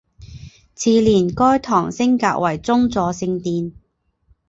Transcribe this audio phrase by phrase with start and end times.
[0.73, 3.71] 次年该堂升格为宗座圣殿。